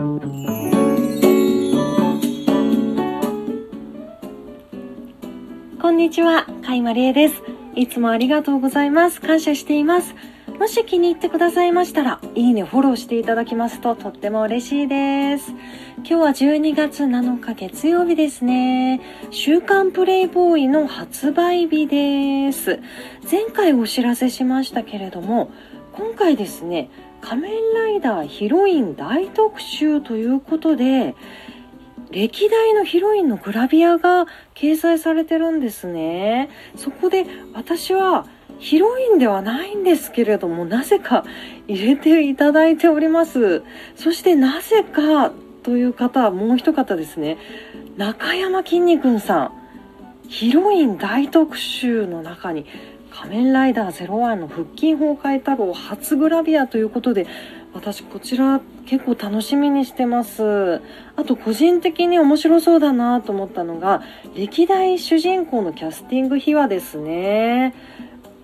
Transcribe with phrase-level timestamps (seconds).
[0.00, 0.04] こ
[5.90, 7.42] んにちは、かいまりえです。
[7.74, 9.20] いつもありがとうございます。
[9.20, 10.14] 感謝しています。
[10.58, 15.50] もし気に入ってくださいましたら、いいね、フォローしていただきますととっても嬉しいです。
[15.98, 19.02] 今日は12月7日月曜日ですね。
[19.30, 22.80] 週刊プレイボーイの発売日です。
[23.30, 25.50] 前回お知らせしましたけれども、
[25.92, 26.88] 今回ですね、
[27.20, 31.14] 仮面ライダーヒロイン大特集ということで、
[32.10, 36.50] 歴代のヒロインのグラビアが掲載されてるんですね。
[36.76, 38.26] そこで私は
[38.58, 41.24] ヒロインではないんですけれども、なぜか
[41.68, 43.62] 入れていただいております。
[43.94, 45.30] そしてなぜか
[45.62, 47.38] という方もう一方ですね。
[47.96, 49.60] 中山きんに君さん。
[50.28, 52.64] ヒロイン大特集の中に
[53.10, 57.26] 仮面ライダー01の腹筋崩壊太郎初グラビアということで、
[57.72, 60.80] 私こちら結構楽しみにしてます。
[61.16, 64.02] あと個人的に面白そうだなと思ったのが、
[64.34, 67.74] 歴代主人公のキャスティング秘話ですね。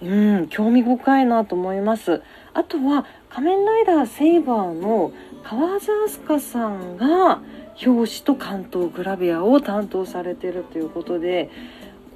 [0.03, 2.23] うん、興味深いなと思います。
[2.53, 7.41] あとは仮面ライダーセイバーの川津明日香さんが
[7.85, 11.51] 表紙と関東グラビアを担当されてるということで、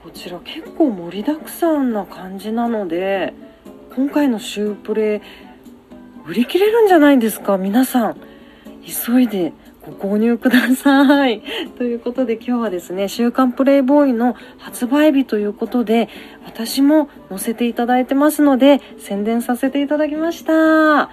[0.03, 3.35] こちら結構盛りだくさんな感じなので、
[3.95, 5.21] 今回のシュープレ
[6.27, 8.17] 売り切れるんじゃないですか皆さん。
[8.83, 11.43] 急いでご購入ください。
[11.77, 16.09] ということで今日はですね、週刊プレイボーイの発売日ということで、
[16.47, 20.53] 私も載せていただいてますので、宣伝させていただきました。
[20.55, 21.09] は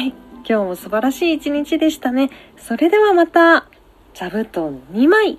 [0.00, 0.14] い。
[0.48, 2.30] 今日も素晴らしい一日でしたね。
[2.56, 3.66] それではまた、
[4.14, 5.38] 座布団2枚。